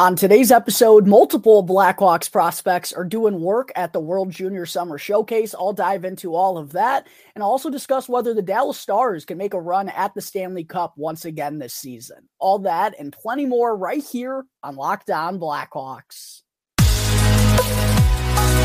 [0.00, 5.54] On today's episode, multiple Blackhawks prospects are doing work at the World Junior Summer Showcase.
[5.54, 9.52] I'll dive into all of that and also discuss whether the Dallas Stars can make
[9.52, 12.30] a run at the Stanley Cup once again this season.
[12.38, 16.44] All that and plenty more right here on Locked On Blackhawks.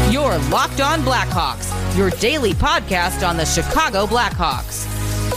[0.09, 4.89] Your Locked On Blackhawks, your daily podcast on the Chicago Blackhawks.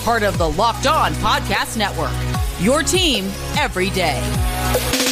[0.04, 2.14] Part of the Locked On Podcast Network.
[2.62, 3.24] Your team
[3.56, 5.07] every day.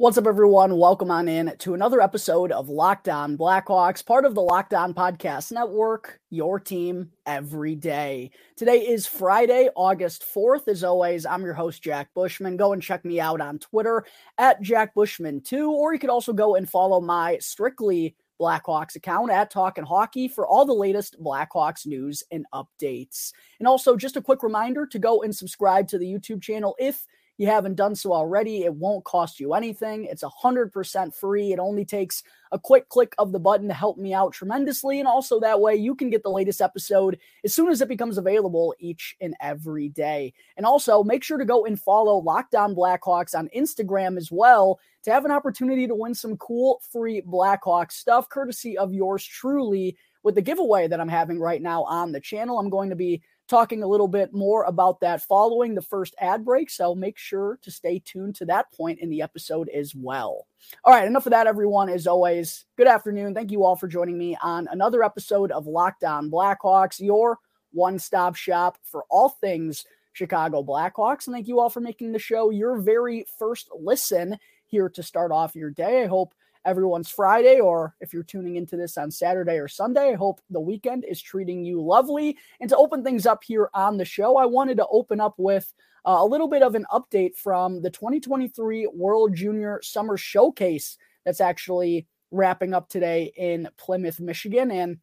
[0.00, 0.76] What's up, everyone?
[0.76, 4.94] Welcome on in to another episode of Locked On Blackhawks, part of the Locked On
[4.94, 8.30] Podcast Network, your team every day.
[8.56, 10.68] Today is Friday, August 4th.
[10.68, 12.56] As always, I'm your host, Jack Bushman.
[12.56, 14.04] Go and check me out on Twitter
[14.38, 19.50] at Jack Bushman2, or you could also go and follow my strictly Blackhawks account at
[19.50, 23.32] Talkin' Hockey for all the latest Blackhawks news and updates.
[23.58, 27.04] And also, just a quick reminder to go and subscribe to the YouTube channel if
[27.38, 30.04] you haven't done so already, it won't cost you anything.
[30.04, 31.52] It's 100% free.
[31.52, 34.98] It only takes a quick click of the button to help me out tremendously.
[34.98, 38.18] And also, that way, you can get the latest episode as soon as it becomes
[38.18, 40.34] available each and every day.
[40.56, 44.80] And also, make sure to go and follow Locked On Blackhawks on Instagram as well
[45.04, 49.96] to have an opportunity to win some cool free Blackhawks stuff, courtesy of yours truly.
[50.24, 53.22] With the giveaway that I'm having right now on the channel, I'm going to be
[53.48, 56.70] talking a little bit more about that following the first ad break.
[56.70, 60.46] So make sure to stay tuned to that point in the episode as well.
[60.84, 61.88] All right, enough of that, everyone.
[61.88, 63.34] As always, good afternoon.
[63.34, 67.38] Thank you all for joining me on another episode of Locked On Blackhawks, your
[67.72, 71.26] one stop shop for all things Chicago Blackhawks.
[71.26, 74.36] And thank you all for making the show your very first listen
[74.66, 76.02] here to start off your day.
[76.02, 76.34] I hope
[76.68, 80.60] everyone's Friday, or if you're tuning into this on Saturday or Sunday, I hope the
[80.60, 82.36] weekend is treating you lovely.
[82.60, 85.72] And to open things up here on the show, I wanted to open up with
[86.06, 91.40] uh, a little bit of an update from the 2023 World Junior Summer Showcase that's
[91.40, 94.70] actually wrapping up today in Plymouth, Michigan.
[94.70, 94.98] And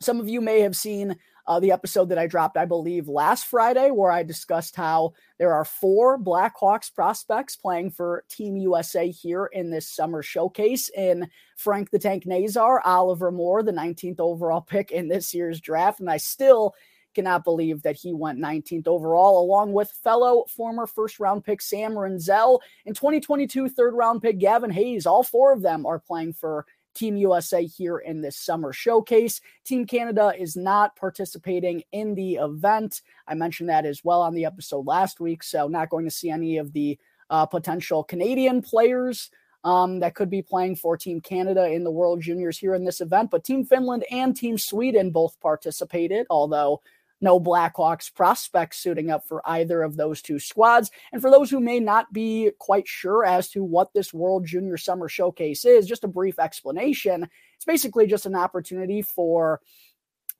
[0.00, 1.16] some of you may have seen
[1.46, 5.54] uh, the episode that I dropped, I believe, last Friday, where I discussed how there
[5.54, 11.90] are four Blackhawks prospects playing for Team USA here in this summer showcase in Frank
[11.90, 16.00] the Tank Nazar, Oliver Moore, the 19th overall pick in this year's draft.
[16.00, 16.74] And I still
[17.14, 21.92] cannot believe that he went 19th overall, along with fellow former first round pick Sam
[21.92, 25.06] Rinzel and 2022 third round pick Gavin Hayes.
[25.06, 26.66] All four of them are playing for
[26.98, 29.40] Team USA here in this summer showcase.
[29.64, 33.02] Team Canada is not participating in the event.
[33.26, 35.42] I mentioned that as well on the episode last week.
[35.42, 36.98] So, not going to see any of the
[37.30, 39.30] uh, potential Canadian players
[39.64, 43.00] um, that could be playing for Team Canada in the World Juniors here in this
[43.00, 43.30] event.
[43.30, 46.80] But Team Finland and Team Sweden both participated, although
[47.20, 50.90] no Blackhawks prospects suiting up for either of those two squads.
[51.12, 54.76] And for those who may not be quite sure as to what this World Junior
[54.76, 57.28] Summer Showcase is, just a brief explanation.
[57.56, 59.60] It's basically just an opportunity for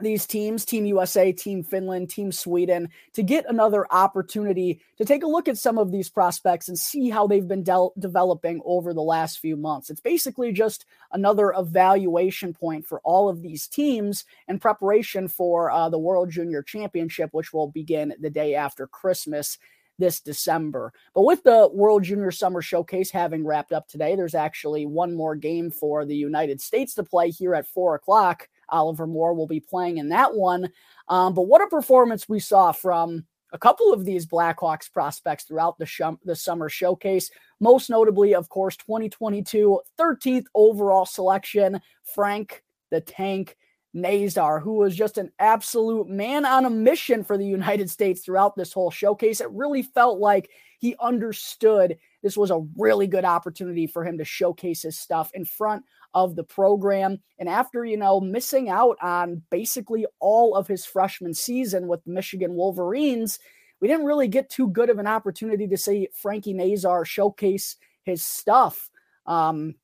[0.00, 5.28] these teams, Team USA, Team Finland, Team Sweden, to get another opportunity to take a
[5.28, 9.02] look at some of these prospects and see how they've been de- developing over the
[9.02, 9.90] last few months.
[9.90, 15.88] It's basically just another evaluation point for all of these teams in preparation for uh,
[15.88, 19.58] the World Junior Championship, which will begin the day after Christmas
[19.98, 20.92] this December.
[21.14, 25.34] But with the World Junior Summer Showcase having wrapped up today, there's actually one more
[25.34, 28.48] game for the United States to play here at four o'clock.
[28.70, 30.70] Oliver Moore will be playing in that one.
[31.08, 35.78] Um, but what a performance we saw from a couple of these Blackhawks prospects throughout
[35.78, 37.30] the, sh- the summer showcase.
[37.60, 43.56] Most notably, of course, 2022 13th overall selection, Frank the Tank
[43.94, 48.56] Nazar, who was just an absolute man on a mission for the United States throughout
[48.56, 49.40] this whole showcase.
[49.40, 54.24] It really felt like he understood this was a really good opportunity for him to
[54.24, 55.84] showcase his stuff in front
[56.14, 57.18] of the program.
[57.38, 62.54] And after, you know, missing out on basically all of his freshman season with Michigan
[62.54, 63.38] Wolverines,
[63.80, 68.24] we didn't really get too good of an opportunity to see Frankie Nazar showcase his
[68.24, 68.90] stuff.
[69.26, 69.74] Um,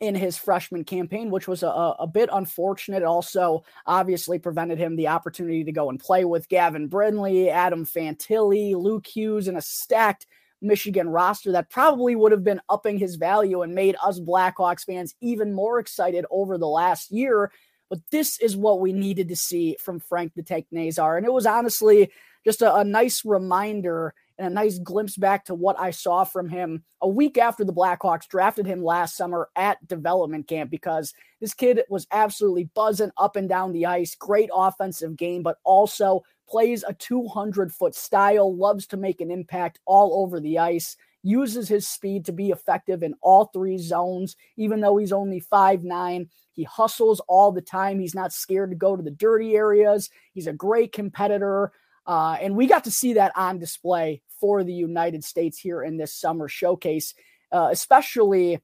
[0.00, 3.02] in his freshman campaign, which was a, a bit unfortunate.
[3.02, 8.74] Also, obviously, prevented him the opportunity to go and play with Gavin Brindley, Adam Fantilli,
[8.74, 10.26] Luke Hughes, and a stacked
[10.60, 15.14] Michigan roster that probably would have been upping his value and made us Blackhawks fans
[15.20, 17.52] even more excited over the last year.
[17.88, 21.16] But this is what we needed to see from Frank the Tank Nazar.
[21.16, 22.10] And it was honestly
[22.44, 26.48] just a, a nice reminder and a nice glimpse back to what I saw from
[26.48, 31.54] him a week after the Blackhawks drafted him last summer at development camp because This
[31.54, 34.14] kid was absolutely buzzing up and down the ice.
[34.14, 39.78] Great offensive game, but also plays a 200 foot style, loves to make an impact
[39.84, 44.80] all over the ice, uses his speed to be effective in all three zones, even
[44.80, 46.28] though he's only five nine.
[46.52, 48.00] He hustles all the time.
[48.00, 50.10] He's not scared to go to the dirty areas.
[50.32, 51.72] He's a great competitor.
[52.08, 55.98] Uh, and we got to see that on display for the United States here in
[55.98, 57.14] this summer showcase,
[57.52, 58.60] uh, especially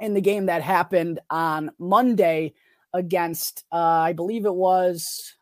[0.00, 2.54] in the game that happened on Monday
[2.94, 5.34] against, uh, I believe it was,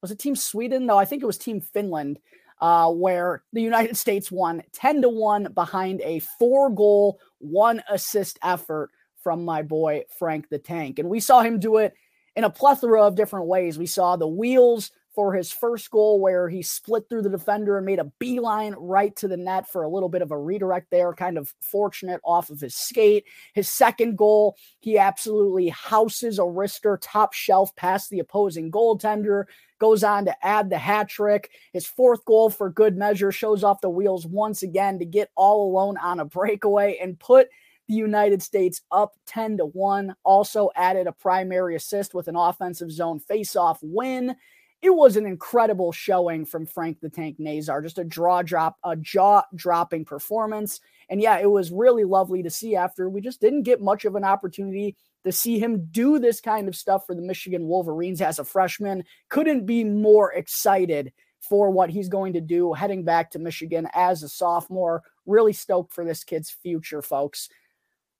[0.00, 0.86] was it Team Sweden?
[0.86, 2.18] No, I think it was Team Finland,
[2.60, 8.40] uh, where the United States won 10 to 1 behind a four goal, one assist
[8.42, 8.90] effort
[9.22, 10.98] from my boy Frank the Tank.
[10.98, 11.94] And we saw him do it
[12.34, 13.78] in a plethora of different ways.
[13.78, 17.86] We saw the wheels for his first goal where he split through the defender and
[17.86, 21.12] made a beeline right to the net for a little bit of a redirect there,
[21.12, 23.24] kind of fortunate off of his skate.
[23.54, 29.44] His second goal, he absolutely houses a wrister top shelf past the opposing goaltender,
[29.78, 31.50] goes on to add the hat trick.
[31.72, 35.70] His fourth goal for good measure shows off the wheels once again to get all
[35.70, 37.48] alone on a breakaway and put–
[37.88, 40.14] the United States up 10 to 1.
[40.24, 44.34] Also added a primary assist with an offensive zone faceoff win.
[44.82, 48.96] It was an incredible showing from Frank the Tank Nazar, just a draw drop, a
[48.96, 50.80] jaw dropping performance.
[51.08, 54.16] And yeah, it was really lovely to see after we just didn't get much of
[54.16, 58.40] an opportunity to see him do this kind of stuff for the Michigan Wolverines as
[58.40, 59.04] a freshman.
[59.28, 64.24] Couldn't be more excited for what he's going to do heading back to Michigan as
[64.24, 65.02] a sophomore.
[65.26, 67.48] Really stoked for this kid's future, folks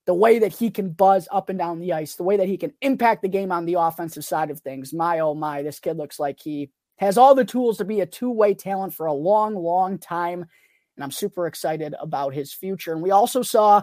[0.06, 2.56] the way that he can buzz up and down the ice, the way that he
[2.56, 4.92] can impact the game on the offensive side of things.
[4.92, 8.06] My oh my, this kid looks like he has all the tools to be a
[8.06, 10.44] two-way talent for a long, long time.
[10.96, 12.92] And I'm super excited about his future.
[12.92, 13.82] And we also saw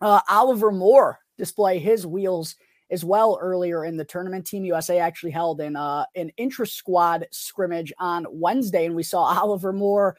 [0.00, 2.56] uh, Oliver Moore display his wheels
[2.90, 4.46] as well earlier in the tournament.
[4.46, 9.22] Team USA actually held in uh, an intra squad scrimmage on Wednesday, and we saw
[9.42, 10.16] Oliver Moore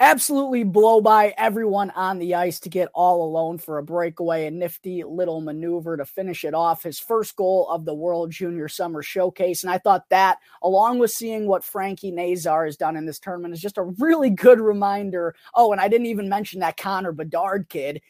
[0.00, 4.50] absolutely blow by everyone on the ice to get all alone for a breakaway, a
[4.50, 6.82] nifty little maneuver to finish it off.
[6.82, 9.62] His first goal of the World Junior Summer Showcase.
[9.62, 13.54] And I thought that, along with seeing what Frankie Nazar has done in this tournament,
[13.54, 15.34] is just a really good reminder.
[15.54, 18.02] Oh, and I didn't even mention that Connor Bedard kid.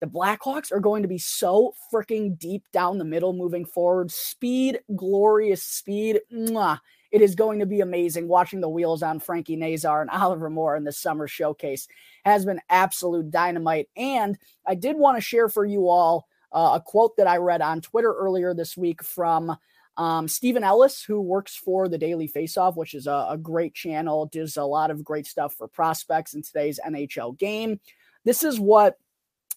[0.00, 4.10] The Blackhawks are going to be so freaking deep down the middle moving forward.
[4.10, 6.20] Speed, glorious speed.
[6.32, 6.80] Mwah
[7.12, 10.76] it is going to be amazing watching the wheels on Frankie Nazar and Oliver Moore
[10.76, 11.86] in the summer showcase
[12.24, 13.88] has been absolute dynamite.
[13.96, 17.60] And I did want to share for you all uh, a quote that I read
[17.60, 19.56] on Twitter earlier this week from
[19.98, 24.26] um, Stephen Ellis, who works for the Daily Faceoff, which is a, a great channel,
[24.26, 27.78] does a lot of great stuff for prospects in today's NHL game.
[28.24, 28.96] This is what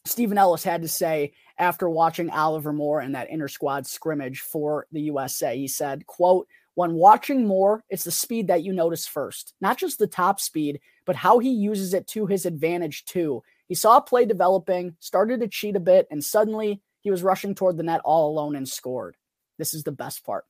[0.04, 4.88] Stephen Ellis had to say after watching Oliver Moore in that inter squad scrimmage for
[4.92, 5.58] the USA.
[5.58, 9.98] He said, quote, when watching Moore, it's the speed that you notice first, not just
[9.98, 13.42] the top speed, but how he uses it to his advantage too.
[13.68, 17.56] He saw a play developing, started to cheat a bit, and suddenly he was rushing
[17.56, 19.16] toward the net all alone and scored.
[19.58, 20.44] This is the best part.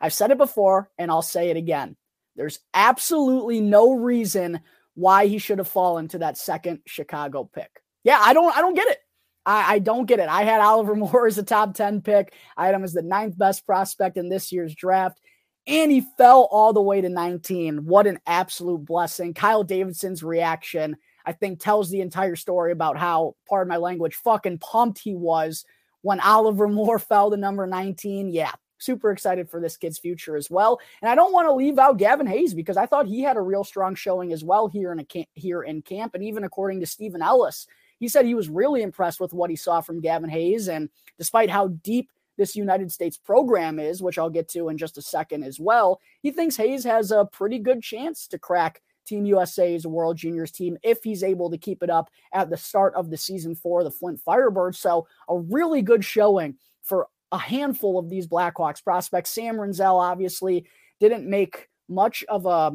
[0.00, 1.96] I've said it before and I'll say it again.
[2.36, 4.60] There's absolutely no reason
[4.94, 7.70] why he should have fallen to that second Chicago pick.
[8.04, 8.98] Yeah, I don't I don't get it.
[9.46, 10.28] I, I, don't get it.
[10.28, 12.32] I had Oliver Moore as a top 10 pick.
[12.56, 15.20] I had him as the ninth best prospect in this year's draft
[15.66, 17.86] and he fell all the way to 19.
[17.86, 19.32] What an absolute blessing.
[19.32, 24.58] Kyle Davidson's reaction, I think, tells the entire story about how, pardon my language, fucking
[24.58, 25.64] pumped he was
[26.02, 28.28] when Oliver Moore fell to number 19.
[28.28, 30.80] Yeah, super excited for this kid's future as well.
[31.00, 33.42] And I don't want to leave out Gavin Hayes because I thought he had a
[33.42, 36.14] real strong showing as well here in camp, here in camp.
[36.14, 37.66] And even according to Stephen Ellis,
[37.98, 40.68] he said he was really impressed with what he saw from Gavin Hayes.
[40.68, 44.98] And despite how deep this United States program is, which I'll get to in just
[44.98, 49.26] a second as well, he thinks Hayes has a pretty good chance to crack Team
[49.26, 53.10] USA's World Juniors team if he's able to keep it up at the start of
[53.10, 54.76] the season for the Flint Firebirds.
[54.76, 59.30] So, a really good showing for a handful of these Blackhawks prospects.
[59.30, 60.66] Sam Rinzel obviously
[61.00, 62.72] didn't make much of a,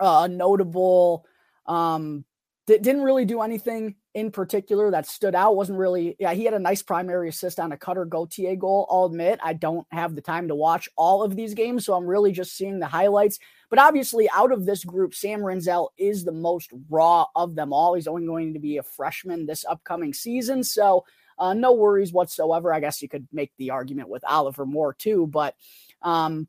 [0.00, 1.26] a notable
[1.66, 2.24] um,
[2.66, 5.56] didn't really do anything in particular that stood out.
[5.56, 8.86] Wasn't really, yeah, he had a nice primary assist on a Cutter Gauthier goal.
[8.90, 12.06] I'll admit, I don't have the time to watch all of these games, so I'm
[12.06, 13.38] really just seeing the highlights.
[13.70, 17.94] But obviously, out of this group, Sam Rinzel is the most raw of them all.
[17.94, 21.04] He's only going to be a freshman this upcoming season, so
[21.38, 22.72] uh, no worries whatsoever.
[22.72, 25.54] I guess you could make the argument with Oliver Moore too, but
[26.02, 26.48] um,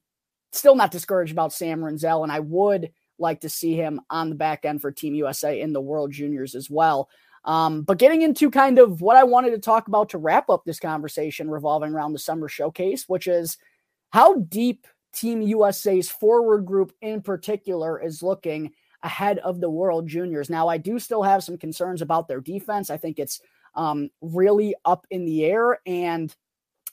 [0.51, 4.35] still not discouraged about Sam Rinzel, and I would like to see him on the
[4.35, 7.09] back end for Team USA in the World Juniors as well.
[7.45, 10.63] Um, but getting into kind of what I wanted to talk about to wrap up
[10.63, 13.57] this conversation revolving around the summer showcase, which is
[14.11, 18.71] how deep Team USA's forward group in particular is looking
[19.03, 20.49] ahead of the World Juniors.
[20.49, 22.89] Now, I do still have some concerns about their defense.
[22.89, 23.41] I think it's
[23.75, 26.33] um, really up in the air, and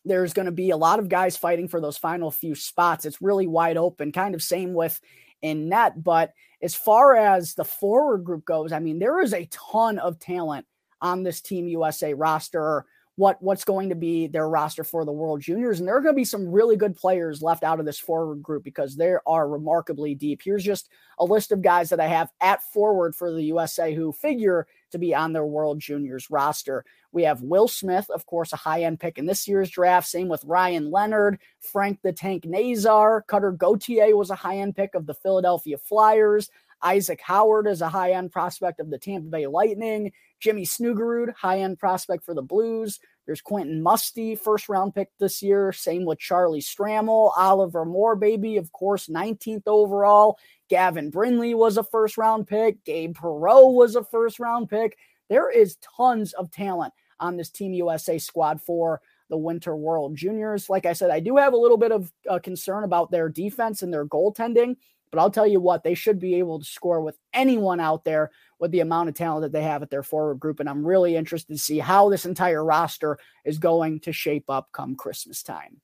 [0.04, 3.04] there's going to be a lot of guys fighting for those final few spots.
[3.04, 5.00] It's really wide open, kind of same with
[5.42, 6.02] in net.
[6.02, 6.32] But
[6.62, 10.66] as far as the forward group goes, I mean, there is a ton of talent
[11.00, 12.84] on this Team USA roster
[13.20, 15.78] what what's going to be their roster for the World Juniors.
[15.78, 18.42] And there are going to be some really good players left out of this forward
[18.42, 20.40] group because they are remarkably deep.
[20.42, 24.12] Here's just a list of guys that I have at forward for the USA who
[24.12, 26.84] figure to be on their World Juniors roster.
[27.12, 30.08] We have Will Smith, of course, a high end pick in this year's draft.
[30.08, 34.94] Same with Ryan Leonard, Frank the Tank Nazar, Cutter Gauthier was a high end pick
[34.94, 36.50] of the Philadelphia Flyers.
[36.82, 40.12] Isaac Howard is a high end prospect of the Tampa Bay Lightning.
[40.38, 42.98] Jimmy Snuggerud, high end prospect for the Blues.
[43.26, 45.72] There's Quentin Musty, first round pick this year.
[45.72, 50.38] Same with Charlie Stramel, Oliver Moore, baby, of course, 19th overall.
[50.70, 52.82] Gavin Brindley was a first round pick.
[52.84, 54.96] Gabe Perreault was a first round pick.
[55.28, 60.70] There is tons of talent on this Team USA squad for the Winter World Juniors.
[60.70, 63.82] Like I said, I do have a little bit of uh, concern about their defense
[63.82, 64.76] and their goaltending.
[65.10, 68.30] But I'll tell you what, they should be able to score with anyone out there
[68.60, 70.60] with the amount of talent that they have at their forward group.
[70.60, 74.68] And I'm really interested to see how this entire roster is going to shape up
[74.72, 75.80] come Christmas time.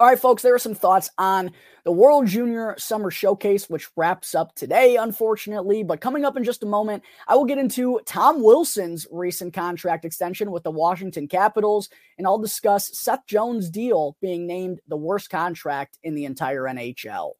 [0.00, 1.50] All right, folks, there are some thoughts on
[1.84, 5.82] the World Junior Summer Showcase, which wraps up today, unfortunately.
[5.82, 10.06] But coming up in just a moment, I will get into Tom Wilson's recent contract
[10.06, 15.28] extension with the Washington Capitals, and I'll discuss Seth Jones' deal being named the worst
[15.28, 17.32] contract in the entire NHL.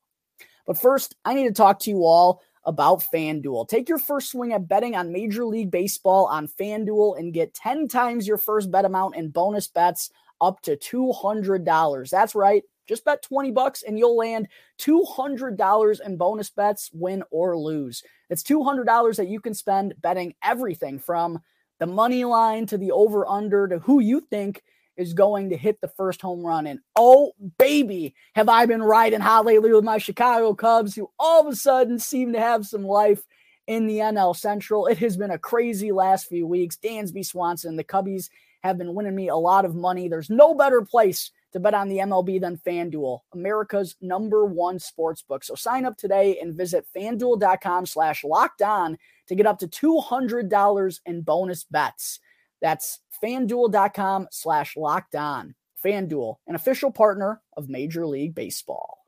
[0.66, 3.68] But first, I need to talk to you all about FanDuel.
[3.68, 7.88] Take your first swing at betting on Major League Baseball on FanDuel and get 10
[7.88, 12.10] times your first bet amount in bonus bets up to $200.
[12.10, 12.62] That's right.
[12.88, 14.48] Just bet 20 bucks and you'll land
[14.80, 18.02] $200 in bonus bets, win or lose.
[18.30, 21.40] It's $200 that you can spend betting everything from
[21.78, 24.62] the money line to the over under to who you think
[24.96, 26.66] is going to hit the first home run.
[26.66, 31.40] And oh, baby, have I been riding hot lately with my Chicago Cubs, who all
[31.40, 33.22] of a sudden seem to have some life
[33.66, 34.86] in the NL Central.
[34.86, 36.76] It has been a crazy last few weeks.
[36.76, 38.28] Dansby Swanson, the Cubbies
[38.62, 40.08] have been winning me a lot of money.
[40.08, 45.22] There's no better place to bet on the MLB than FanDuel, America's number one sports
[45.22, 45.42] book.
[45.42, 48.96] So sign up today and visit fanduel.com slash locked on
[49.28, 52.20] to get up to $200 in bonus bets.
[52.60, 55.54] That's fanduel.com slash locked on.
[55.84, 58.99] FanDuel, an official partner of Major League Baseball.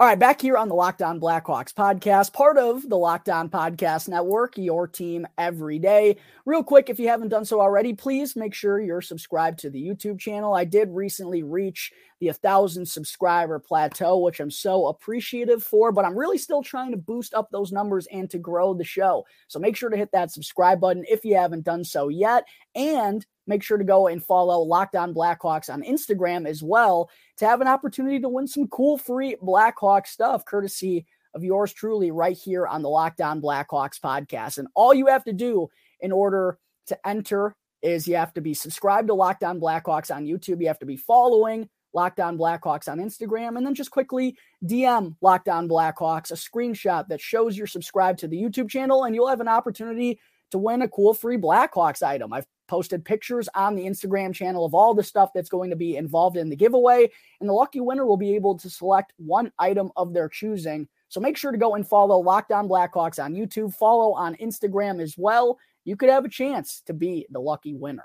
[0.00, 3.50] All right, back here on the Locked On Blackhawks podcast, part of the Locked On
[3.50, 6.16] Podcast Network, your team every day.
[6.46, 9.78] Real quick, if you haven't done so already, please make sure you're subscribed to the
[9.78, 10.54] YouTube channel.
[10.54, 16.18] I did recently reach the 1,000 subscriber plateau, which I'm so appreciative for, but I'm
[16.18, 19.26] really still trying to boost up those numbers and to grow the show.
[19.48, 22.44] So make sure to hit that subscribe button if you haven't done so yet.
[22.74, 27.46] And make sure to go and follow Locked On Blackhawks on Instagram as well to
[27.46, 32.36] have an opportunity to win some cool free Blackhawks stuff, courtesy of yours truly, right
[32.36, 34.58] here on the Locked On Blackhawks podcast.
[34.58, 35.68] And all you have to do
[36.00, 40.26] in order to enter is you have to be subscribed to Locked On Blackhawks on
[40.26, 40.60] YouTube.
[40.60, 45.16] You have to be following Locked On Blackhawks on Instagram, and then just quickly DM
[45.22, 49.28] Locked On Blackhawks a screenshot that shows you're subscribed to the YouTube channel, and you'll
[49.28, 50.20] have an opportunity
[50.50, 52.32] to win a cool free Blackhawks item.
[52.32, 55.96] I've posted pictures on the Instagram channel of all the stuff that's going to be
[55.96, 59.90] involved in the giveaway, and the lucky winner will be able to select one item
[59.96, 60.86] of their choosing.
[61.08, 65.02] So make sure to go and follow Locked On Blackhawks on YouTube, follow on Instagram
[65.02, 65.58] as well.
[65.84, 68.04] You could have a chance to be the lucky winner.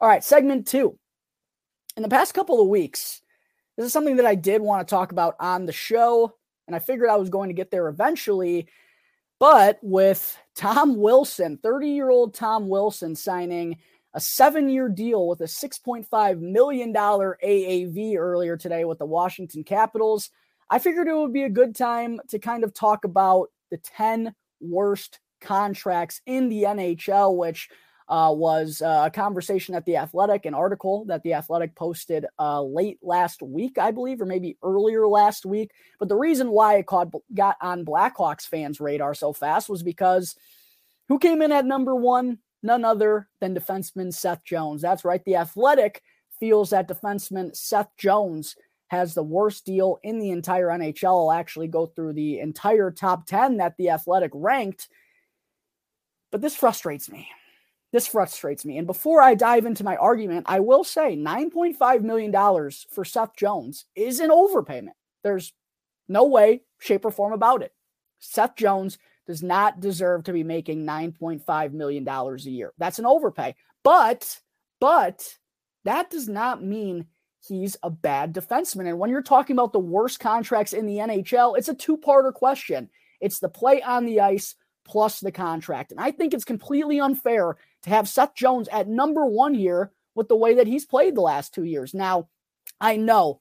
[0.00, 0.98] All right, segment two.
[1.96, 3.22] In the past couple of weeks,
[3.76, 6.34] this is something that I did want to talk about on the show,
[6.66, 8.68] and I figured I was going to get there eventually.
[9.38, 13.78] But with Tom Wilson, 30 year old Tom Wilson signing
[14.14, 20.30] a seven year deal with a $6.5 million AAV earlier today with the Washington Capitals,
[20.70, 24.34] I figured it would be a good time to kind of talk about the 10
[24.60, 27.68] worst contracts in the NHL, which
[28.08, 32.62] uh, was uh, a conversation at The Athletic, an article that The Athletic posted uh,
[32.62, 35.72] late last week, I believe, or maybe earlier last week.
[35.98, 40.36] But the reason why it caught, got on Blackhawks fans' radar so fast was because
[41.08, 42.38] who came in at number one?
[42.62, 44.82] None other than defenseman Seth Jones.
[44.82, 45.24] That's right.
[45.24, 46.02] The Athletic
[46.40, 48.56] feels that defenseman Seth Jones
[48.88, 51.30] has the worst deal in the entire NHL.
[51.30, 54.88] I'll actually go through the entire top 10 that the Athletic ranked.
[56.30, 57.28] But this frustrates me.
[57.92, 58.76] This frustrates me.
[58.76, 62.32] And before I dive into my argument, I will say $9.5 million
[62.90, 64.92] for Seth Jones is an overpayment.
[65.24, 65.52] There's
[66.08, 67.72] no way, shape, or form about it.
[68.18, 72.72] Seth Jones does not deserve to be making $9.5 million a year.
[72.78, 73.54] That's an overpay.
[73.84, 74.38] But,
[74.80, 75.36] but
[75.84, 77.06] that does not mean
[77.46, 78.88] he's a bad defenseman.
[78.88, 82.32] And when you're talking about the worst contracts in the NHL, it's a two parter
[82.32, 82.90] question.
[83.20, 84.54] It's the play on the ice
[84.84, 85.92] plus the contract.
[85.92, 90.28] And I think it's completely unfair to have Seth Jones at number one here with
[90.28, 91.94] the way that he's played the last two years.
[91.94, 92.28] Now,
[92.80, 93.40] I know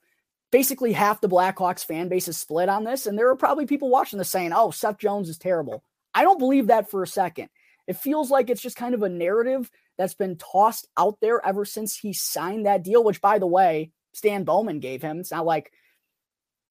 [0.52, 3.90] basically half the Blackhawks fan base is split on this, and there are probably people
[3.90, 5.84] watching this saying, oh, Seth Jones is terrible.
[6.14, 7.50] I don't believe that for a second.
[7.88, 11.66] It feels like it's just kind of a narrative that's been tossed out there ever
[11.66, 15.20] since he signed that deal, which, by the way, Stan Bowman gave him.
[15.20, 15.72] It's not like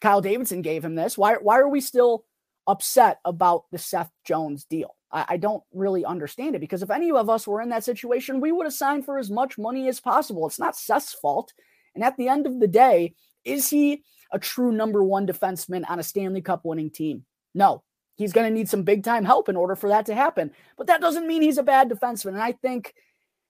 [0.01, 1.17] Kyle Davidson gave him this.
[1.17, 2.25] Why, why are we still
[2.67, 4.95] upset about the Seth Jones deal?
[5.17, 8.41] I, I don't really understand it because if any of us were in that situation,
[8.41, 10.47] we would have signed for as much money as possible.
[10.47, 11.53] It's not Seth's fault.
[11.95, 15.99] And at the end of the day, is he a true number one defenseman on
[15.99, 17.25] a Stanley Cup winning team?
[17.55, 17.83] No.
[18.17, 20.51] He's going to need some big time help in order for that to happen.
[20.79, 22.29] But that doesn't mean he's a bad defenseman.
[22.29, 22.95] And I think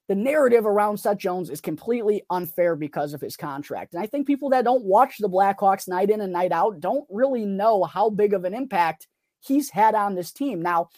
[0.09, 3.95] the narrative around Seth Jones is completely unfair because of his contract.
[3.95, 7.07] And I think people that don't watch the Blackhawks night in and night out don't
[7.11, 9.07] really know how big of an impact
[9.41, 10.63] he's had on this team.
[10.63, 10.89] Now,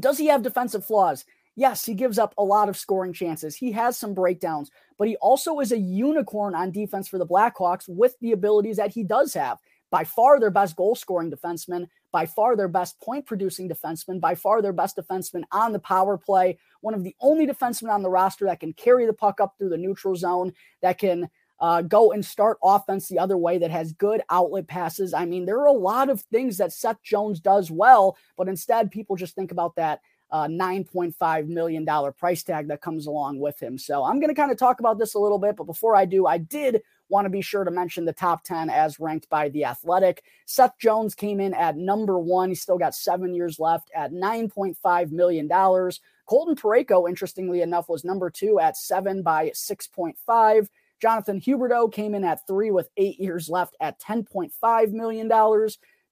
[0.00, 1.24] does he have defensive flaws?
[1.56, 3.56] Yes, he gives up a lot of scoring chances.
[3.56, 7.88] He has some breakdowns, but he also is a unicorn on defense for the Blackhawks
[7.88, 9.58] with the abilities that he does have.
[9.90, 14.36] By far their best goal scoring defenseman, by far their best point producing defenseman, by
[14.36, 18.10] far their best defenseman on the power play, one of the only defensemen on the
[18.10, 21.28] roster that can carry the puck up through the neutral zone, that can
[21.60, 25.12] uh, go and start offense the other way, that has good outlet passes.
[25.12, 28.90] I mean, there are a lot of things that Seth Jones does well, but instead
[28.90, 30.00] people just think about that
[30.32, 31.86] uh, $9.5 million
[32.18, 33.76] price tag that comes along with him.
[33.76, 35.56] So I'm going to kind of talk about this a little bit.
[35.56, 38.70] But before I do, I did want to be sure to mention the top 10
[38.70, 40.22] as ranked by The Athletic.
[40.46, 42.50] Seth Jones came in at number one.
[42.50, 45.48] He's still got seven years left at $9.5 million.
[45.48, 50.68] Colton Parayko, interestingly enough, was number two at seven by 6.5.
[51.00, 55.30] Jonathan Huberdeau came in at three with eight years left at $10.5 million.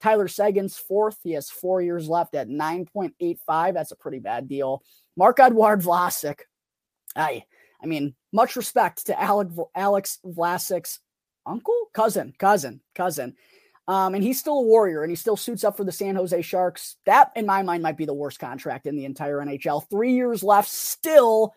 [0.01, 1.19] Tyler Seguin's fourth.
[1.23, 3.75] He has four years left at 9.85.
[3.75, 4.83] That's a pretty bad deal.
[5.17, 6.41] Marc-Edouard Vlasic.
[7.17, 7.45] I,
[7.83, 11.01] I mean, much respect to Alec, Alex Vlasic's
[11.45, 13.35] uncle, cousin, cousin, cousin.
[13.89, 16.43] Um, and he's still a warrior and he still suits up for the San Jose
[16.43, 16.97] Sharks.
[17.07, 19.89] That, in my mind, might be the worst contract in the entire NHL.
[19.89, 21.55] Three years left, still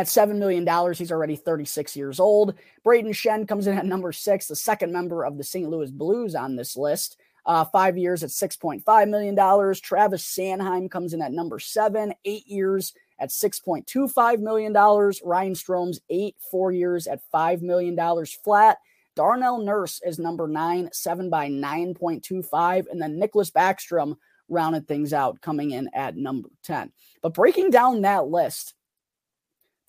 [0.00, 0.66] at $7 million.
[0.94, 2.54] He's already 36 years old.
[2.86, 5.68] Brayden Schenn comes in at number six, the second member of the St.
[5.68, 9.36] Louis Blues on this list uh, five years at $6.5 million.
[9.82, 14.72] Travis Sanheim comes in at number seven, eight years at $6.25 million.
[14.72, 17.98] Ryan Strome's eight, four years at $5 million
[18.42, 18.78] flat.
[19.16, 22.86] Darnell Nurse is number nine, seven by 9.25.
[22.90, 24.16] And then Nicklas Backstrom
[24.48, 26.90] rounded things out, coming in at number 10.
[27.20, 28.74] But breaking down that list,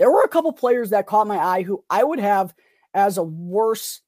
[0.02, 2.56] there were a couple players that caught my eye who I would have
[2.92, 4.02] as a worse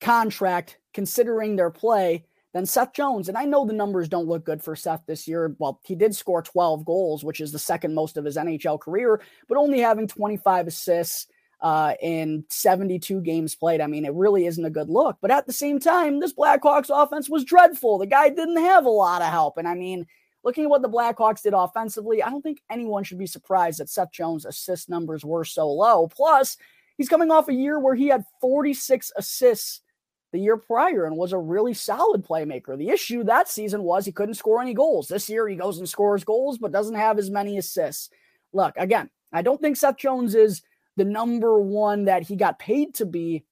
[0.00, 3.28] contract considering their play than Seth Jones.
[3.28, 5.54] And I know the numbers don't look good for Seth this year.
[5.60, 9.20] Well, he did score 12 goals, which is the second most of his NHL career,
[9.48, 11.28] but only having 25 assists
[11.60, 13.80] uh, in 72 games played.
[13.80, 15.18] I mean, it really isn't a good look.
[15.22, 17.98] But at the same time, this Blackhawks offense was dreadful.
[17.98, 19.56] The guy didn't have a lot of help.
[19.56, 20.08] And I mean,
[20.46, 23.88] looking at what the Blackhawks did offensively, I don't think anyone should be surprised that
[23.88, 26.06] Seth Jones' assist numbers were so low.
[26.06, 26.56] Plus,
[26.96, 29.82] he's coming off a year where he had 46 assists
[30.30, 32.78] the year prior and was a really solid playmaker.
[32.78, 35.08] The issue that season was he couldn't score any goals.
[35.08, 38.10] This year he goes and scores goals, but doesn't have as many assists.
[38.52, 40.62] Look, again, I don't think Seth Jones is
[40.96, 43.44] the number one that he got paid to be,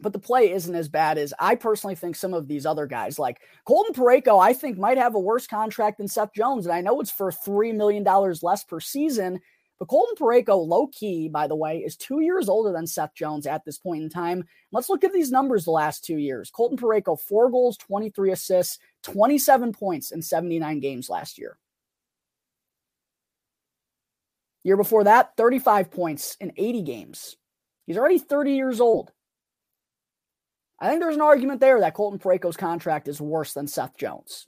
[0.00, 3.18] but the play isn't as bad as I personally think some of these other guys,
[3.18, 6.66] like Colton Parayko, I think might have a worse contract than Seth Jones.
[6.66, 8.04] And I know it's for $3 million
[8.42, 9.40] less per season,
[9.78, 13.46] but Colton Parayko, low key, by the way, is two years older than Seth Jones
[13.46, 14.44] at this point in time.
[14.72, 16.50] Let's look at these numbers the last two years.
[16.50, 21.56] Colton Parayko, four goals, 23 assists, 27 points in 79 games last year.
[24.62, 27.36] Year before that, 35 points in 80 games.
[27.86, 29.10] He's already 30 years old.
[30.80, 34.46] I think there's an argument there that Colton Parayko's contract is worse than Seth Jones.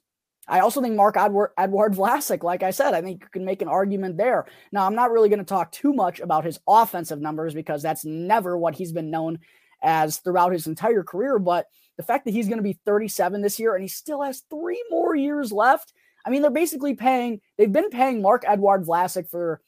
[0.48, 3.68] I also think Marc-Edouard, Edward Vlasic, like I said, I think you can make an
[3.68, 4.46] argument there.
[4.72, 8.04] Now, I'm not really going to talk too much about his offensive numbers because that's
[8.04, 9.38] never what he's been known
[9.82, 11.38] as throughout his entire career.
[11.38, 11.66] But
[11.96, 14.82] the fact that he's going to be 37 this year and he still has three
[14.90, 15.92] more years left.
[16.24, 19.60] I mean, they're basically paying, they've been paying Marc-Edouard Vlasic for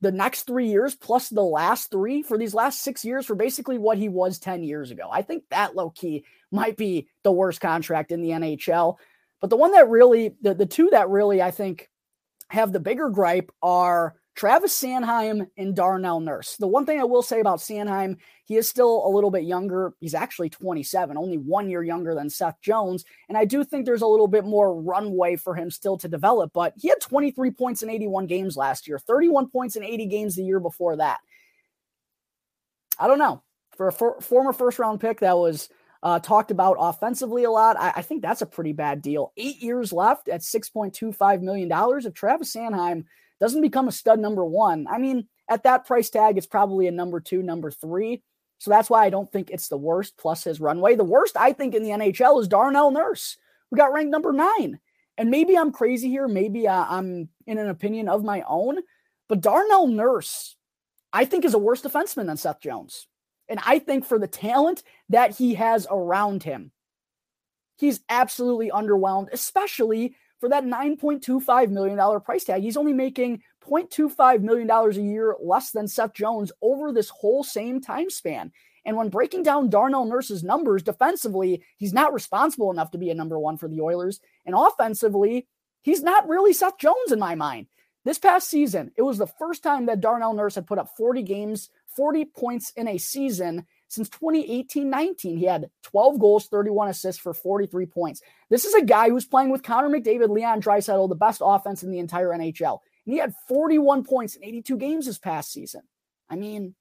[0.00, 3.78] the next three years plus the last three for these last six years for basically
[3.78, 5.08] what he was 10 years ago.
[5.10, 8.96] I think that low key might be the worst contract in the NHL.
[9.40, 11.88] But the one that really, the, the two that really I think
[12.48, 16.56] have the bigger gripe are Travis Sanheim and Darnell Nurse.
[16.56, 19.92] The one thing I will say about Sanheim, he is still a little bit younger.
[20.00, 23.04] He's actually 27, only one year younger than Seth Jones.
[23.28, 26.52] And I do think there's a little bit more runway for him still to develop.
[26.54, 30.36] But he had 23 points in 81 games last year, 31 points in 80 games
[30.36, 31.18] the year before that.
[32.98, 33.42] I don't know.
[33.76, 35.68] For a for, former first round pick that was
[36.02, 39.34] uh, talked about offensively a lot, I, I think that's a pretty bad deal.
[39.36, 41.70] Eight years left at $6.25 million.
[41.70, 43.04] If Travis Sanheim
[43.40, 46.92] doesn't become a stud number one, I mean, at that price tag, it's probably a
[46.92, 48.22] number two, number three.
[48.58, 50.94] So that's why I don't think it's the worst, plus his runway.
[50.94, 53.38] The worst, I think, in the NHL is Darnell Nurse,
[53.70, 54.78] who got ranked number nine.
[55.16, 56.28] And maybe I'm crazy here.
[56.28, 58.78] Maybe uh, I'm in an opinion of my own.
[59.28, 60.56] But Darnell Nurse,
[61.12, 63.06] I think, is a worse defenseman than Seth Jones.
[63.48, 66.70] And I think for the talent that he has around him,
[67.76, 72.62] he's absolutely underwhelmed, especially for that $9.25 million price tag.
[72.62, 77.80] He's only making $0.25 million a year less than Seth Jones over this whole same
[77.80, 78.50] time span.
[78.86, 83.14] And when breaking down Darnell Nurse's numbers defensively, he's not responsible enough to be a
[83.14, 84.20] number one for the Oilers.
[84.46, 85.46] And offensively,
[85.82, 87.66] he's not really Seth Jones in my mind.
[88.06, 91.22] This past season, it was the first time that Darnell Nurse had put up 40
[91.22, 95.36] games, 40 points in a season since 2018 19.
[95.36, 98.22] He had 12 goals, 31 assists for 43 points.
[98.48, 101.90] This is a guy who's playing with Connor McDavid, Leon Draisaitl, the best offense in
[101.90, 102.78] the entire NHL.
[103.04, 105.82] And he had 41 points in 82 games this past season.
[106.30, 106.74] I mean,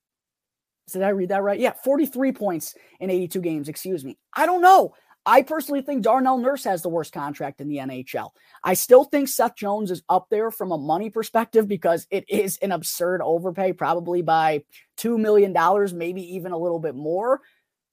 [0.94, 1.60] did I read that right?
[1.60, 4.18] Yeah, 43 points in 82 games, excuse me.
[4.36, 4.94] I don't know.
[5.30, 8.32] I personally think Darnell Nurse has the worst contract in the NHL.
[8.64, 12.58] I still think Seth Jones is up there from a money perspective because it is
[12.64, 14.64] an absurd overpay, probably by
[14.98, 15.54] $2 million,
[15.96, 17.42] maybe even a little bit more.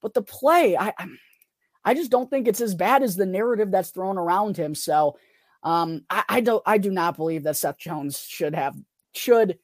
[0.01, 0.93] But the play, I,
[1.85, 4.73] I just don't think it's as bad as the narrative that's thrown around him.
[4.73, 5.19] So
[5.61, 8.75] um, I, I don't I do not believe that Seth Jones should have
[9.13, 9.59] should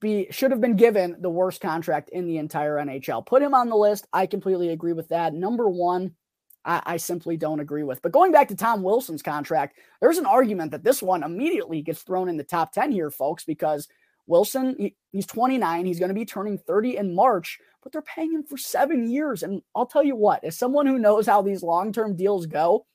[0.00, 3.26] be should have been given the worst contract in the entire NHL.
[3.26, 4.06] Put him on the list.
[4.12, 5.34] I completely agree with that.
[5.34, 6.14] Number one,
[6.64, 8.02] I, I, simply don't agree with.
[8.02, 12.02] But going back to Tom Wilson's contract, there's an argument that this one immediately gets
[12.02, 13.88] thrown in the top 10 here, folks, because
[14.26, 15.86] Wilson, he, he's 29.
[15.86, 19.42] He's going to be turning 30 in March, but they're paying him for seven years.
[19.42, 22.86] And I'll tell you what, as someone who knows how these long term deals go,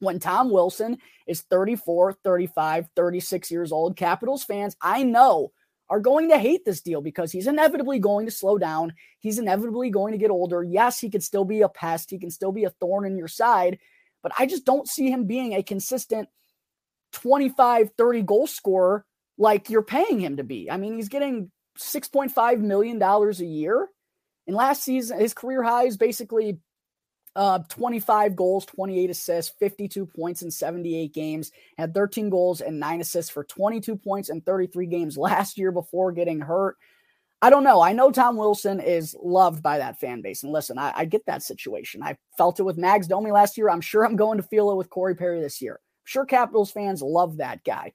[0.00, 5.52] when Tom Wilson is 34, 35, 36 years old, Capitals fans, I know
[5.90, 8.94] are going to hate this deal because he's inevitably going to slow down.
[9.18, 10.62] He's inevitably going to get older.
[10.62, 12.10] Yes, he could still be a pest.
[12.10, 13.78] He can still be a thorn in your side,
[14.22, 16.28] but I just don't see him being a consistent
[17.12, 19.04] 25, 30 goal scorer
[19.36, 20.70] like you're paying him to be.
[20.70, 23.88] I mean, he's getting $6.5 million a year.
[24.46, 26.58] And last season, his career high is basically
[27.36, 33.00] uh, 25 goals, 28 assists, 52 points in 78 games, had 13 goals and nine
[33.00, 36.76] assists for 22 points in 33 games last year before getting hurt.
[37.42, 37.82] I don't know.
[37.82, 40.44] I know Tom Wilson is loved by that fan base.
[40.44, 42.02] And listen, I, I get that situation.
[42.02, 43.68] I felt it with Max Domi last year.
[43.68, 45.74] I'm sure I'm going to feel it with Corey Perry this year.
[45.74, 47.92] I'm sure Capitals fans love that guy.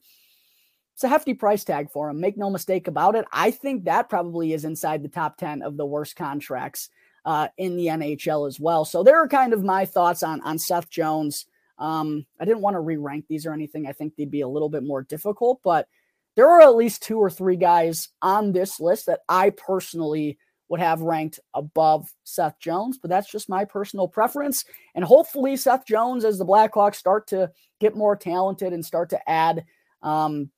[0.94, 2.20] It's a hefty price tag for him.
[2.20, 3.26] Make no mistake about it.
[3.32, 6.90] I think that probably is inside the top 10 of the worst contracts
[7.30, 8.84] uh, in the NHL as well.
[8.84, 11.46] So there are kind of my thoughts on on Seth Jones.
[11.78, 13.86] Um, I didn't want to re-rank these or anything.
[13.86, 15.88] I think they'd be a little bit more difficult, but
[16.36, 20.40] there are at least two or three guys on this list that I personally
[20.70, 24.66] would have ranked above Seth Jones, but that's just my personal preference.
[24.96, 29.30] And hopefully, Seth Jones, as the Blackhawks start to get more talented and start to
[29.30, 29.66] add
[30.02, 30.50] um,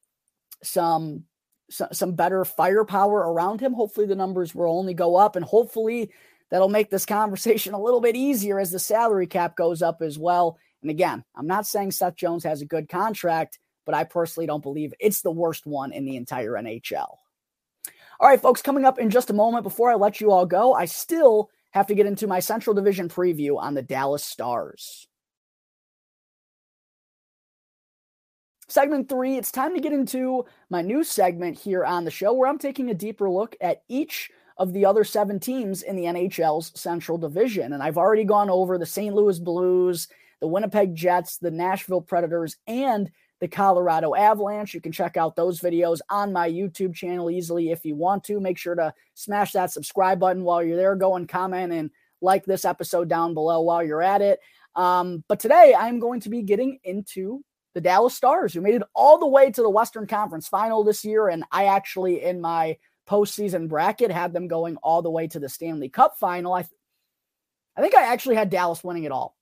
[0.63, 1.25] some
[1.69, 6.11] some better firepower around him, hopefully the numbers will only go up, and hopefully
[6.51, 10.19] that'll make this conversation a little bit easier as the salary cap goes up as
[10.19, 10.57] well.
[10.81, 14.61] And again, I'm not saying Seth Jones has a good contract, but I personally don't
[14.61, 17.15] believe it's the worst one in the entire NHL.
[18.19, 20.73] All right, folks, coming up in just a moment before I let you all go,
[20.73, 25.07] I still have to get into my Central Division preview on the Dallas Stars.
[28.67, 32.47] Segment three, it's time to get into my new segment here on the show where
[32.47, 36.71] I'm taking a deeper look at each of the other seven teams in the NHL's
[36.79, 37.73] Central Division.
[37.73, 39.13] And I've already gone over the St.
[39.13, 40.07] Louis Blues,
[40.39, 44.73] the Winnipeg Jets, the Nashville Predators, and the Colorado Avalanche.
[44.73, 48.39] You can check out those videos on my YouTube channel easily if you want to.
[48.39, 50.95] Make sure to smash that subscribe button while you're there.
[50.95, 51.89] Go and comment and
[52.21, 54.39] like this episode down below while you're at it.
[54.75, 58.83] Um, but today I'm going to be getting into the Dallas Stars, who made it
[58.93, 61.29] all the way to the Western Conference final this year.
[61.29, 62.77] And I actually, in my
[63.11, 66.53] postseason bracket, had them going all the way to the Stanley Cup final.
[66.53, 66.65] I,
[67.75, 69.35] I think I actually had Dallas winning it all.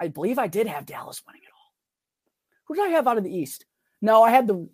[0.00, 1.72] I believe I did have Dallas winning it all.
[2.64, 3.66] Who did I have out of the East?
[4.00, 4.66] No, I had the.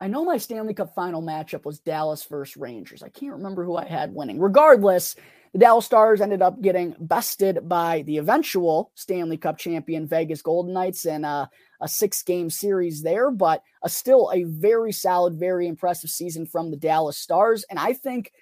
[0.00, 3.04] I know my Stanley Cup final matchup was Dallas versus Rangers.
[3.04, 4.40] I can't remember who I had winning.
[4.40, 5.14] Regardless,
[5.52, 10.72] the Dallas Stars ended up getting bested by the eventual Stanley Cup champion Vegas Golden
[10.72, 11.48] Knights and a,
[11.82, 16.70] a six game series there, but a, still a very solid, very impressive season from
[16.70, 17.64] the Dallas Stars.
[17.68, 18.32] And I think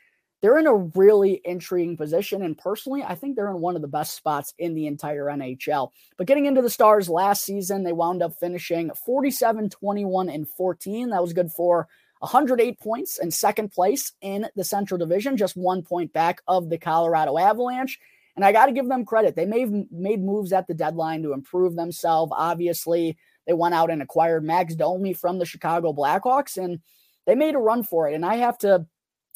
[0.40, 2.42] they're in a really intriguing position.
[2.42, 5.90] And personally, I think they're in one of the best spots in the entire NHL.
[6.16, 11.11] But getting into the Stars last season, they wound up finishing 47, 21, and 14.
[11.11, 11.88] That was good for
[12.20, 16.79] 108 points in second place in the Central Division, just one point back of the
[16.79, 17.98] Colorado Avalanche.
[18.37, 19.37] And I got to give them credit.
[19.37, 22.33] They have made moves at the deadline to improve themselves.
[22.35, 23.18] Obviously,
[23.50, 26.78] they went out and acquired Max Domi from the Chicago Blackhawks, and
[27.26, 28.14] they made a run for it.
[28.14, 28.86] And I have to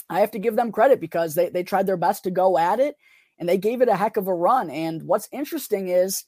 [0.09, 2.79] I have to give them credit because they, they tried their best to go at
[2.79, 2.94] it
[3.40, 4.70] and they gave it a heck of a run.
[4.70, 6.27] And what's interesting is,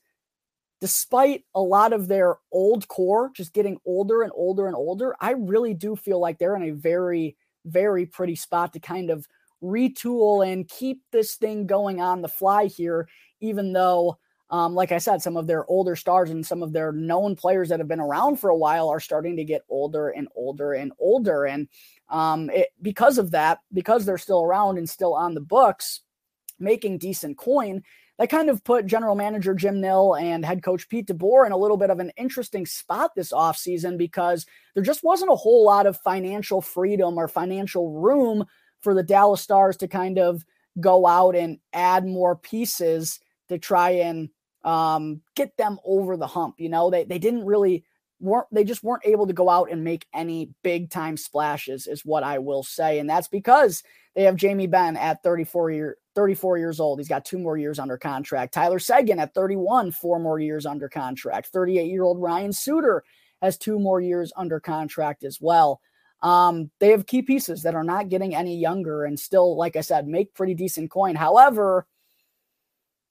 [0.80, 5.34] despite a lot of their old core just getting older and older and older, I
[5.38, 9.28] really do feel like they're in a very, very pretty spot to kind of
[9.62, 13.06] retool and keep this thing going on the fly here,
[13.40, 14.18] even though.
[14.50, 17.68] Um, like I said, some of their older stars and some of their known players
[17.68, 20.92] that have been around for a while are starting to get older and older and
[21.00, 21.44] older.
[21.46, 21.68] And
[22.08, 26.02] um, it, because of that, because they're still around and still on the books,
[26.60, 27.82] making decent coin,
[28.18, 31.56] that kind of put general manager Jim Nill and head coach Pete DeBoer in a
[31.56, 35.86] little bit of an interesting spot this offseason because there just wasn't a whole lot
[35.86, 38.46] of financial freedom or financial room
[38.80, 40.44] for the Dallas Stars to kind of
[40.80, 44.30] go out and add more pieces to try and
[44.66, 46.56] um, get them over the hump.
[46.58, 47.84] You know, they, they didn't really
[48.20, 52.04] weren't they just weren't able to go out and make any big time splashes is
[52.04, 53.82] what I will say and that's because
[54.14, 56.98] they have Jamie Benn at 34 year 34 years old.
[56.98, 58.54] He's got two more years under contract.
[58.54, 61.48] Tyler Seguin at 31 four more years under contract.
[61.48, 63.04] 38 year old Ryan Suter
[63.42, 65.82] has two more years under contract as well.
[66.22, 69.82] Um, they have key pieces that are not getting any younger and still like I
[69.82, 71.16] said make pretty decent coin.
[71.16, 71.86] However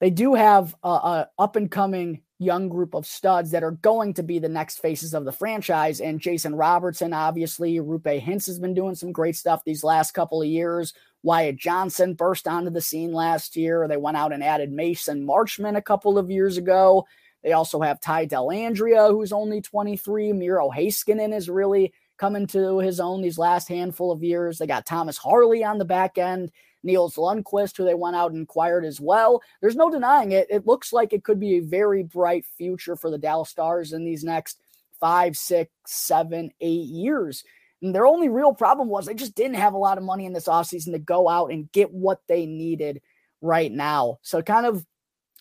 [0.00, 4.12] they do have a, a up and coming young group of studs that are going
[4.14, 6.00] to be the next faces of the franchise.
[6.00, 10.42] And Jason Robertson, obviously, Roope Hintz has been doing some great stuff these last couple
[10.42, 10.92] of years.
[11.22, 13.88] Wyatt Johnston burst onto the scene last year.
[13.88, 17.06] They went out and added Mason Marchment a couple of years ago.
[17.42, 20.32] They also have Ty Dellandrea, who's only 23.
[20.32, 24.58] Miro Heiskanen is really coming to his own these last handful of years.
[24.58, 26.50] They got Thomas Harley on the back end.
[26.86, 29.42] Nils Lundkvist, who they went out and acquired as well.
[29.60, 30.46] There's no denying it.
[30.48, 34.04] It looks like it could be a very bright future for the Dallas Stars in
[34.04, 34.58] these next
[35.00, 37.44] five, six, seven, eight years.
[37.82, 40.32] And their only real problem was they just didn't have a lot of money in
[40.32, 43.02] this offseason to go out and get what they needed
[43.42, 44.18] right now.
[44.22, 44.86] So, kind of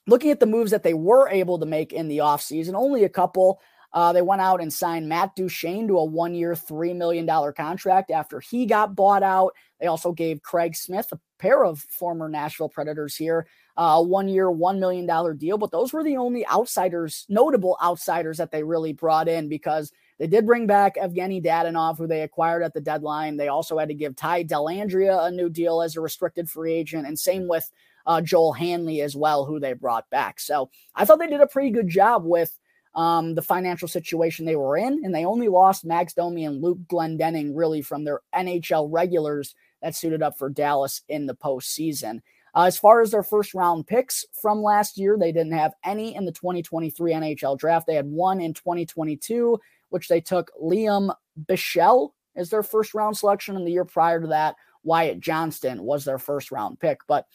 [0.08, 3.10] looking at the moves that they were able to make in the offseason, only a
[3.10, 3.62] couple.
[3.96, 8.12] Uh, they went out and signed Matt Duchene to a one year, $3 million contract
[8.12, 9.54] after he got bought out.
[9.80, 14.28] They also gave Craig Smith, a pair of former Nashville Predators here, a uh, one
[14.28, 15.58] year, $1 million deal.
[15.58, 20.28] But those were the only outsiders, notable outsiders that they really brought in because they
[20.28, 23.38] did bring back Evgeny Dadonov, who they acquired at the deadline.
[23.38, 27.08] They also had to give Ty Dellandrea a new deal as a restricted free agent,
[27.08, 27.72] and same with
[28.06, 30.42] uh, Joel Hanley as well, who they brought back.
[30.42, 32.58] So I thought they did a pretty good job with
[32.96, 36.80] um, the financial situation they were in, and they only lost Max Domi and Luke
[36.88, 42.22] Glendening really from their NHL regulars that suited up for Dallas in the postseason.
[42.56, 46.16] Uh, as far as their first round picks from last year, they didn't have any
[46.16, 47.86] in the 2023 NHL draft.
[47.86, 51.14] They had one in 2022, which they took Liam
[51.46, 53.58] Bichsel as their first round selection.
[53.58, 57.00] And the year prior to that, Wyatt Johnston was their first round pick.
[57.08, 57.28] But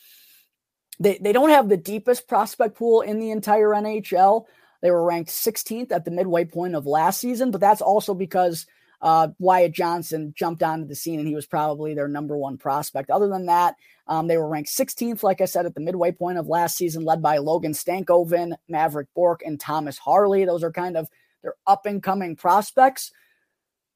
[0.99, 4.47] they, they don't have the deepest prospect pool in the entire NHL.
[4.83, 8.67] They were ranked 16th at the midway point of last season, but that's also because
[9.03, 13.11] uh, Wyatt Johnston jumped onto the scene and he was probably their number one prospect.
[13.11, 16.39] Other than that, um, they were ranked 16th, like I said, at the midway point
[16.39, 20.45] of last season, led by Logan Stankoven, Mavrik Bourque, and Thomas Harley.
[20.45, 21.09] Those are kind of
[21.43, 23.13] their up and coming prospects.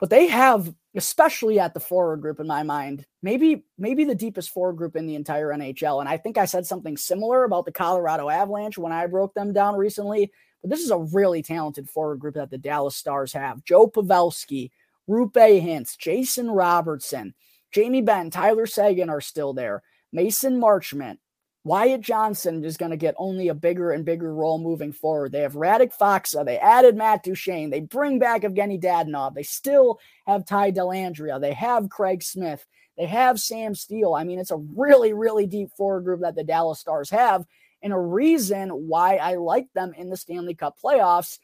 [0.00, 4.50] But they have, especially at the forward group, in my mind, maybe maybe the deepest
[4.50, 6.00] forward group in the entire NHL.
[6.00, 9.52] And I think I said something similar about the Colorado Avalanche when I broke them
[9.52, 10.32] down recently.
[10.64, 13.62] But this is a really talented forward group that the Dallas Stars have.
[13.64, 14.70] Joe Pavelski,
[15.06, 17.34] Roope Hintz, Jason Robertson,
[17.70, 19.82] Jamie Benn, Tyler Seguin are still there.
[20.10, 21.18] Mason Marchment,
[21.64, 25.32] Wyatt Johnston is going to get only a bigger and bigger role moving forward.
[25.32, 26.46] They have Radek Faksa.
[26.46, 27.68] They added Matt Duchene.
[27.68, 29.34] They bring back Evgeny Dadonov.
[29.34, 31.38] They still have Ty Dellandrea.
[31.38, 32.64] They have Craig Smith.
[32.96, 34.14] They have Sam Steele.
[34.14, 37.44] I mean, it's a really, really deep forward group that the Dallas Stars have,
[37.84, 41.38] and a reason why I like them in the Stanley Cup playoffs.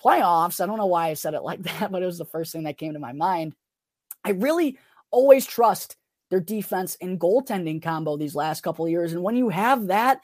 [0.00, 0.60] Playoffs.
[0.60, 2.64] I don't know why I said it like that, but it was the first thing
[2.64, 3.54] that came to my mind.
[4.22, 4.78] I really
[5.10, 5.96] always trust
[6.30, 9.12] their defense and goaltending combo these last couple of years.
[9.12, 10.20] And when you have that,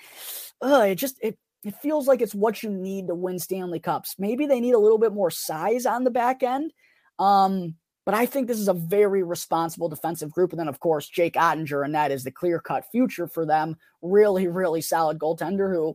[0.62, 4.14] it just it it feels like it's what you need to win Stanley Cups.
[4.18, 6.72] Maybe they need a little bit more size on the back end.
[7.18, 7.74] Um,
[8.08, 10.52] but I think this is a very responsible defensive group.
[10.52, 13.76] And then, of course, Jake Oettinger, and that is the clear cut future for them.
[14.00, 15.94] Really, really solid goaltender who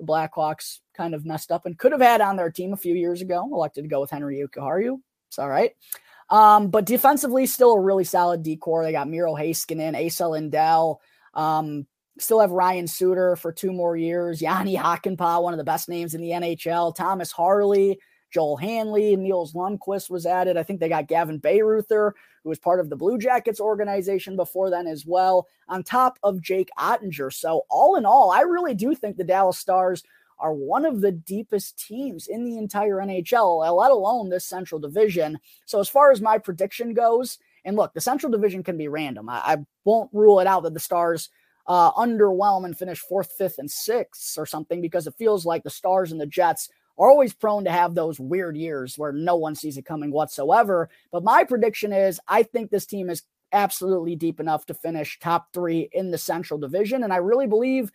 [0.00, 2.96] the Blackhawks kind of messed up and could have had on their team a few
[2.96, 3.48] years ago.
[3.52, 4.98] Elected to go with Henri Jokiharju.
[5.28, 5.70] It's all right.
[6.30, 8.82] Um, but defensively, still a really solid D-core.
[8.82, 11.00] They got Miro Heiskanen, Esa Lindell.
[11.32, 11.86] Um,
[12.18, 14.42] still have Ryan Suter for two more years.
[14.42, 16.92] Jani Hakanpää, one of the best names in the NHL.
[16.92, 18.00] Thomas Harley,
[18.36, 20.58] Joel Hanley, Nils Lundkvist was added.
[20.58, 24.68] I think they got Gavin Bayreuther, who was part of the Blue Jackets organization before
[24.68, 27.32] then as well, on top of Jake Oettinger.
[27.32, 30.02] So, all in all, I really do think the Dallas Stars
[30.38, 35.38] are one of the deepest teams in the entire NHL, let alone this Central Division.
[35.64, 39.30] So, as far as my prediction goes, and look, the Central Division can be random.
[39.30, 41.30] I, I won't rule it out that the Stars
[41.66, 45.70] uh, underwhelm and finish fourth, fifth, and sixth or something because it feels like the
[45.70, 46.68] Stars and the Jets
[46.98, 50.88] are always prone to have those weird years where no one sees it coming whatsoever.
[51.12, 55.52] But my prediction is I think this team is absolutely deep enough to finish top
[55.52, 57.02] three in the Central Division.
[57.02, 57.90] And I really believe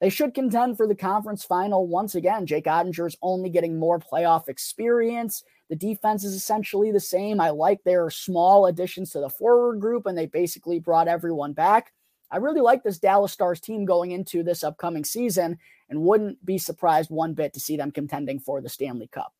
[0.00, 2.44] they should contend for the conference final once again.
[2.44, 5.42] Jake Oettinger is only getting more playoff experience.
[5.70, 7.40] The defense is essentially the same.
[7.40, 11.93] I like their small additions to the forward group, and they basically brought everyone back.
[12.30, 15.58] I really like this Dallas Stars team going into this upcoming season
[15.88, 19.32] and wouldn't be surprised one bit to see them contending for the Stanley Cup.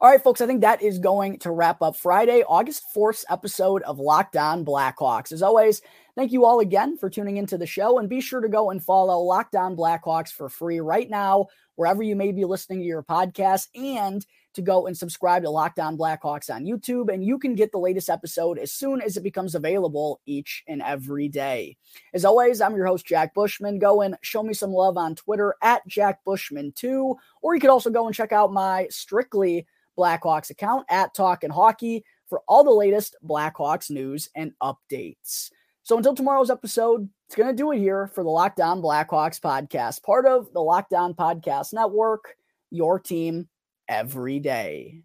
[0.00, 3.82] All right, folks, I think that is going to wrap up Friday, August 4th episode
[3.82, 5.32] of Locked On Blackhawks.
[5.32, 5.80] As always,
[6.14, 8.82] thank you all again for tuning into the show and be sure to go and
[8.82, 13.02] follow Locked On Blackhawks for free right now, wherever you may be listening to your
[13.02, 17.12] podcast, and to go and subscribe to Locked On Blackhawks on YouTube.
[17.12, 20.82] And you can get the latest episode as soon as it becomes available each and
[20.82, 21.76] every day.
[22.14, 23.78] As always, I'm your host, Jack Bushman.
[23.78, 27.90] Go and show me some love on Twitter at Jack Bushman2, or you could also
[27.90, 29.66] go and check out my strictly
[29.98, 35.50] Blackhawks account at Talkin' Hockey for all the latest Blackhawks news and updates.
[35.82, 39.40] So until tomorrow's episode, it's going to do it here for the Locked On Blackhawks
[39.40, 42.36] podcast, part of the Locked On Podcast Network,
[42.70, 43.48] your team
[43.88, 45.02] every day.